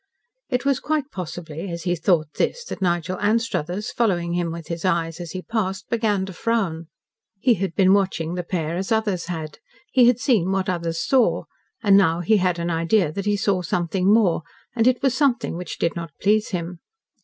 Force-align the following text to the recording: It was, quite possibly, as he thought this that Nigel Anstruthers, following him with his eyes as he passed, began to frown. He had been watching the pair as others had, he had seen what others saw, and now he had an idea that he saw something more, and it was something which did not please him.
It 0.49 0.65
was, 0.65 0.79
quite 0.79 1.11
possibly, 1.11 1.69
as 1.69 1.83
he 1.83 1.95
thought 1.95 2.33
this 2.37 2.63
that 2.65 2.81
Nigel 2.81 3.19
Anstruthers, 3.19 3.91
following 3.91 4.33
him 4.33 4.51
with 4.51 4.65
his 4.67 4.83
eyes 4.83 5.19
as 5.19 5.33
he 5.33 5.43
passed, 5.43 5.91
began 5.91 6.25
to 6.25 6.33
frown. 6.33 6.87
He 7.39 7.53
had 7.53 7.75
been 7.75 7.93
watching 7.93 8.33
the 8.33 8.41
pair 8.41 8.75
as 8.77 8.91
others 8.91 9.25
had, 9.27 9.59
he 9.91 10.07
had 10.07 10.19
seen 10.19 10.51
what 10.51 10.67
others 10.69 10.99
saw, 10.99 11.43
and 11.83 11.97
now 11.97 12.21
he 12.21 12.37
had 12.37 12.57
an 12.57 12.71
idea 12.71 13.11
that 13.11 13.27
he 13.27 13.37
saw 13.37 13.61
something 13.61 14.11
more, 14.11 14.41
and 14.75 14.87
it 14.87 15.03
was 15.03 15.13
something 15.13 15.55
which 15.55 15.77
did 15.77 15.95
not 15.95 16.09
please 16.19 16.49
him. 16.49 16.79